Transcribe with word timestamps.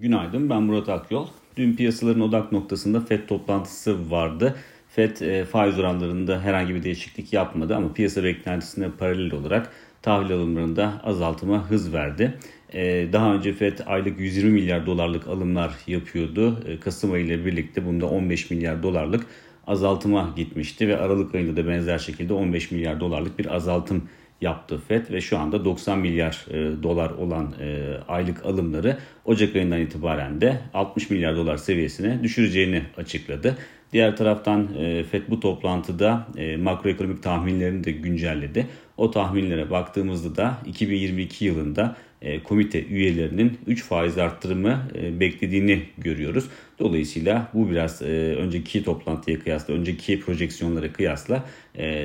Günaydın 0.00 0.50
ben 0.50 0.62
Murat 0.62 0.88
Akyol. 0.88 1.26
Dün 1.56 1.76
piyasaların 1.76 2.20
odak 2.20 2.52
noktasında 2.52 3.00
FED 3.00 3.28
toplantısı 3.28 4.10
vardı. 4.10 4.56
FED 4.88 5.20
e, 5.20 5.44
faiz 5.44 5.78
oranlarında 5.78 6.40
herhangi 6.40 6.74
bir 6.74 6.82
değişiklik 6.82 7.32
yapmadı 7.32 7.76
ama 7.76 7.92
piyasa 7.92 8.24
beklentisine 8.24 8.90
paralel 8.98 9.34
olarak 9.34 9.72
tahvil 10.02 10.32
alımlarında 10.32 11.00
azaltıma 11.04 11.70
hız 11.70 11.92
verdi. 11.92 12.38
E, 12.72 13.12
daha 13.12 13.34
önce 13.34 13.52
FED 13.52 13.78
aylık 13.86 14.20
120 14.20 14.50
milyar 14.50 14.86
dolarlık 14.86 15.26
alımlar 15.26 15.74
yapıyordu. 15.86 16.64
E, 16.66 16.80
Kasım 16.80 17.12
ayı 17.12 17.24
ile 17.24 17.46
birlikte 17.46 17.86
bunda 17.86 18.06
15 18.06 18.50
milyar 18.50 18.82
dolarlık 18.82 19.26
azaltıma 19.66 20.32
gitmişti 20.36 20.88
ve 20.88 20.98
Aralık 20.98 21.34
ayında 21.34 21.56
da 21.56 21.68
benzer 21.68 21.98
şekilde 21.98 22.32
15 22.32 22.70
milyar 22.70 23.00
dolarlık 23.00 23.38
bir 23.38 23.54
azaltım 23.54 24.08
yaptı 24.40 24.78
FED 24.88 25.10
ve 25.10 25.20
şu 25.20 25.38
anda 25.38 25.64
90 25.64 25.98
milyar 25.98 26.46
e, 26.50 26.82
dolar 26.82 27.10
olan 27.10 27.54
e, 27.60 27.96
aylık 28.08 28.46
alımları 28.46 28.98
Ocak 29.24 29.56
ayından 29.56 29.80
itibaren 29.80 30.40
de 30.40 30.60
60 30.74 31.10
milyar 31.10 31.36
dolar 31.36 31.56
seviyesine 31.56 32.22
düşüreceğini 32.22 32.82
açıkladı. 32.96 33.56
Diğer 33.92 34.16
taraftan 34.16 34.68
e, 34.78 35.04
FED 35.04 35.22
bu 35.28 35.40
toplantıda 35.40 36.26
e, 36.36 36.56
makroekonomik 36.56 37.22
tahminlerini 37.22 37.84
de 37.84 37.92
güncelledi. 37.92 38.66
O 38.96 39.10
tahminlere 39.10 39.70
baktığımızda 39.70 40.36
da 40.36 40.58
2022 40.66 41.44
yılında 41.44 41.96
komite 42.44 42.84
üyelerinin 42.84 43.58
3 43.66 43.84
faiz 43.84 44.18
arttırımı 44.18 44.88
e, 44.94 45.20
beklediğini 45.20 45.82
görüyoruz. 45.98 46.44
Dolayısıyla 46.78 47.50
bu 47.54 47.70
biraz 47.70 48.02
e, 48.02 48.06
önceki 48.38 48.84
toplantıya 48.84 49.38
kıyasla, 49.38 49.74
önceki 49.74 50.20
projeksiyonlara 50.20 50.92
kıyasla 50.92 51.44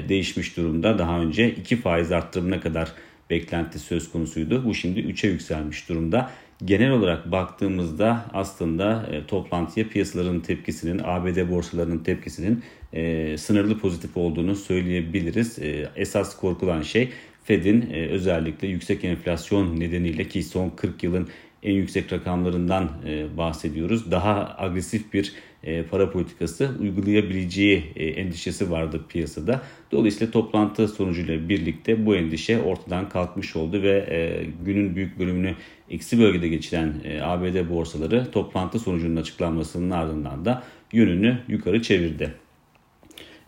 değişmiş 0.10 0.58
durumda. 0.58 1.00
Daha 1.00 1.20
önce 1.20 1.50
2 1.52 1.76
faiz 1.76 2.12
arttırımına 2.12 2.60
kadar 2.60 2.92
beklenti 3.30 3.80
söz 3.80 4.12
konusuydu. 4.12 4.66
Bu 4.66 4.74
şimdi 4.74 5.00
3'e 5.00 5.30
yükselmiş 5.30 5.90
durumda. 5.90 6.32
Genel 6.66 6.92
olarak 6.92 7.32
baktığımızda 7.32 8.26
aslında 8.34 9.08
e, 9.12 9.26
toplantıya 9.28 9.90
piyasaların 9.90 10.40
tepkisinin, 10.40 11.02
ABD 11.04 11.50
borsalarının 11.50 12.04
tepkisinin 12.04 12.64
e, 12.94 13.38
sınırlı 13.38 13.80
pozitif 13.80 14.18
olduğunu 14.18 14.56
söyleyebiliriz. 14.56 15.60
E, 15.60 15.90
esas 15.96 16.38
korkulan 16.38 16.82
şey 16.82 17.12
Fed'in 17.44 17.90
e, 17.94 18.08
özellikle 18.08 18.68
yüksek 18.68 19.04
enflasyon 19.04 19.80
nedeniyle 19.80 20.28
ki 20.28 20.44
son 20.44 20.70
40 20.70 21.04
yılın 21.04 21.28
en 21.66 21.74
yüksek 21.74 22.14
rakamlarından 22.14 22.90
e, 23.08 23.38
bahsediyoruz. 23.38 24.12
Daha 24.12 24.56
agresif 24.58 25.14
bir 25.14 25.34
e, 25.64 25.84
para 25.84 26.12
politikası 26.12 26.72
uygulayabileceği 26.80 27.84
e, 27.96 28.06
endişesi 28.06 28.72
vardı 28.72 29.02
piyasada. 29.10 29.62
Dolayısıyla 29.92 30.32
toplantı 30.32 30.88
sonucuyla 30.88 31.50
birlikte 31.50 32.06
bu 32.06 32.16
endişe 32.16 32.62
ortadan 32.62 33.10
kalkmış 33.10 33.56
oldu 33.56 33.82
ve 33.82 34.46
günün 34.66 34.96
büyük 34.96 35.20
bölümünü 35.20 35.56
eksi 35.90 36.20
bölgede 36.20 36.48
geçiren 36.48 36.94
ABD 37.22 37.70
borsaları 37.70 38.32
toplantı 38.32 38.80
sonucunun 38.80 39.16
açıklanmasının 39.16 39.92
ardından 39.92 40.46
da 40.46 40.64
yönünü 40.94 41.38
yukarı 41.48 41.82
çevirdi. 41.82 42.34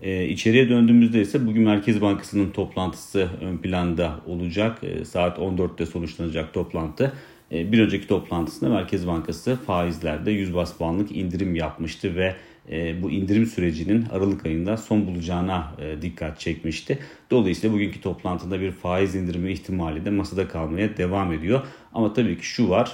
E, 0.01 0.25
içeriye 0.25 0.69
döndüğümüzde 0.69 1.21
ise 1.21 1.47
bugün 1.47 1.63
Merkez 1.63 2.01
Bankası'nın 2.01 2.49
toplantısı 2.49 3.29
ön 3.41 3.57
planda 3.57 4.19
olacak. 4.25 4.81
Saat 5.05 5.37
14'te 5.37 5.85
sonuçlanacak 5.85 6.53
toplantı. 6.53 7.13
E, 7.51 7.71
bir 7.71 7.79
önceki 7.79 8.07
toplantısında 8.07 8.69
Merkez 8.69 9.07
Bankası 9.07 9.55
faizlerde 9.55 10.31
100 10.31 10.55
bas 10.55 10.77
puanlık 10.77 11.11
indirim 11.11 11.55
yapmıştı 11.55 12.15
ve 12.15 12.35
e, 12.71 13.03
bu 13.03 13.11
indirim 13.11 13.45
sürecinin 13.45 14.05
Aralık 14.11 14.45
ayında 14.45 14.77
son 14.77 15.07
bulacağına 15.07 15.71
e, 15.79 16.01
dikkat 16.01 16.39
çekmişti. 16.39 16.99
Dolayısıyla 17.31 17.75
bugünkü 17.75 18.01
toplantıda 18.01 18.61
bir 18.61 18.71
faiz 18.71 19.15
indirimi 19.15 19.51
ihtimali 19.51 20.05
de 20.05 20.09
masada 20.09 20.47
kalmaya 20.47 20.97
devam 20.97 21.33
ediyor. 21.33 21.61
Ama 21.93 22.13
tabii 22.13 22.37
ki 22.37 22.45
şu 22.45 22.69
var 22.69 22.93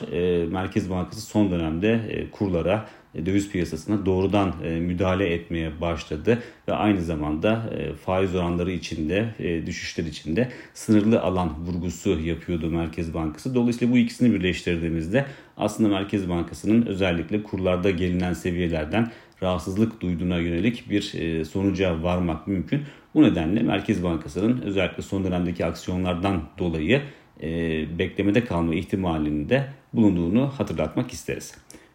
Merkez 0.52 0.90
Bankası 0.90 1.22
son 1.22 1.52
dönemde 1.52 2.00
kurlara 2.32 2.86
döviz 3.25 3.50
piyasasına 3.50 4.06
doğrudan 4.06 4.53
e, 4.64 4.80
müdahale 4.80 5.33
etmeye 5.33 5.81
başladı 5.81 6.44
ve 6.67 6.73
aynı 6.73 7.02
zamanda 7.02 7.70
e, 7.78 7.94
faiz 7.94 8.36
oranları 8.36 8.72
içinde 8.72 9.26
e, 9.39 9.65
düşüşler 9.65 10.04
içinde 10.04 10.49
sınırlı 10.73 11.21
alan 11.21 11.49
vurgusu 11.65 12.20
yapıyordu 12.20 12.70
Merkez 12.70 13.14
Bankası. 13.14 13.55
Dolayısıyla 13.55 13.93
bu 13.93 13.98
ikisini 13.98 14.33
birleştirdiğimizde 14.33 15.26
aslında 15.58 15.89
Merkez 15.89 16.30
Bankası'nın 16.30 16.86
özellikle 16.86 17.43
kurlarda 17.43 17.89
gelinen 17.89 18.33
seviyelerden 18.33 19.11
rahatsızlık 19.43 20.02
duyduğuna 20.02 20.38
yönelik 20.38 20.89
bir 20.89 21.02
sonuca 21.45 22.04
varmak 22.04 22.48
mümkün. 22.48 22.82
Bu 23.15 23.23
nedenle 23.23 23.64
Merkez 23.64 24.04
Bankası'nın 24.04 24.61
özellikle 24.61 25.04
son 25.04 25.23
dönemdeki 25.23 25.65
aksiyonlardan 25.65 26.42
dolayı 26.58 27.02
beklemede 27.99 28.45
kalma 28.45 28.76
ihtimalinde 28.76 29.67
bulunduğunu 29.93 30.52
hatırlatmak 30.58 31.14
isteriz. 31.14 31.55